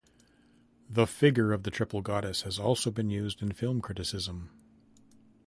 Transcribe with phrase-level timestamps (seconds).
[0.89, 4.49] The figure of the Triple Goddess has also been used in film criticism.